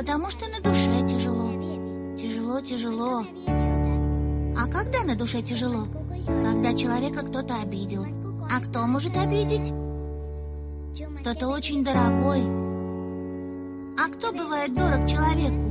[0.00, 1.50] Потому что на душе тяжело.
[2.16, 3.22] Тяжело, тяжело.
[4.56, 5.88] А когда на душе тяжело?
[6.26, 8.06] Когда человека кто-то обидел.
[8.50, 9.74] А кто может обидеть?
[11.20, 12.40] Кто-то очень дорогой.
[13.98, 15.70] А кто бывает дорог человеку?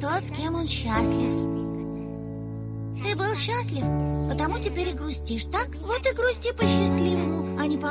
[0.00, 1.32] Тот, с кем он счастлив.
[3.04, 3.84] Ты был счастлив,
[4.28, 5.68] потому теперь и грустишь, так?
[5.86, 7.90] Вот и грусти по счастливому, а не по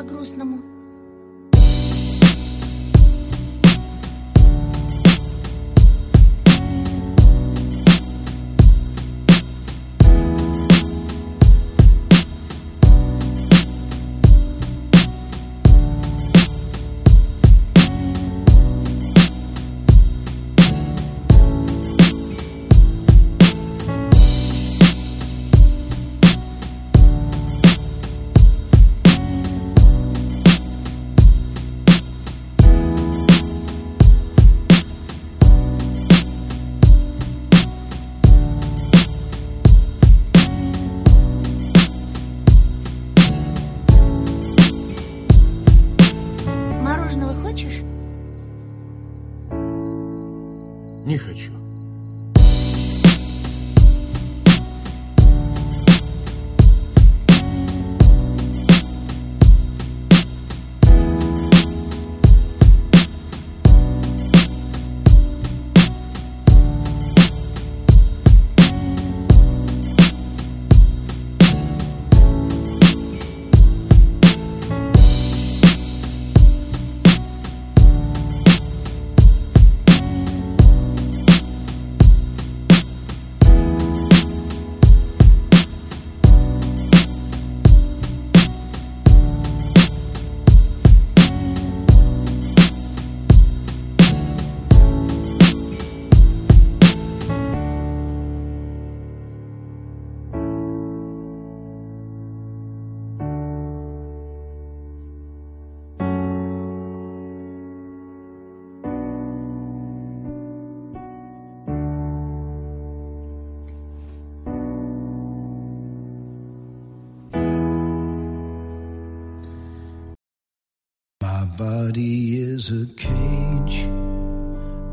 [121.57, 123.88] body is a cage.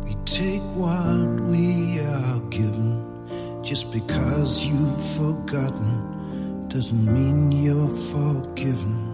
[0.03, 3.05] We take what we are given.
[3.63, 9.14] Just because you've forgotten doesn't mean you're forgiven.